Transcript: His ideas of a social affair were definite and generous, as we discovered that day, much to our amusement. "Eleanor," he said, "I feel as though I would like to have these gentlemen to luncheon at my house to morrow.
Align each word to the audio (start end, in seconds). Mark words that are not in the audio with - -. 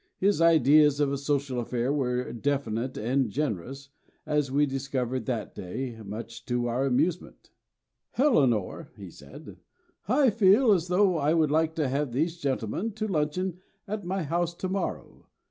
His 0.17 0.41
ideas 0.41 0.99
of 0.99 1.11
a 1.11 1.17
social 1.19 1.59
affair 1.59 1.93
were 1.93 2.33
definite 2.33 2.97
and 2.97 3.29
generous, 3.29 3.89
as 4.25 4.49
we 4.51 4.65
discovered 4.65 5.27
that 5.27 5.53
day, 5.53 6.01
much 6.03 6.43
to 6.47 6.65
our 6.65 6.87
amusement. 6.87 7.51
"Eleanor," 8.17 8.89
he 8.97 9.11
said, 9.11 9.57
"I 10.07 10.31
feel 10.31 10.71
as 10.71 10.87
though 10.87 11.17
I 11.19 11.35
would 11.35 11.51
like 11.51 11.75
to 11.75 11.87
have 11.87 12.13
these 12.13 12.37
gentlemen 12.39 12.93
to 12.93 13.07
luncheon 13.07 13.59
at 13.87 14.03
my 14.03 14.23
house 14.23 14.55
to 14.55 14.69
morrow. 14.69 15.27